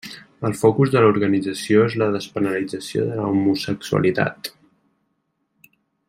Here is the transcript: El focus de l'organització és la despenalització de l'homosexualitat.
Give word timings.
El 0.47 0.53
focus 0.59 0.93
de 0.93 1.01
l'organització 1.03 1.83
és 1.89 1.97
la 2.03 2.07
despenalització 2.15 3.05
de 3.11 3.19
l'homosexualitat. 3.21 4.53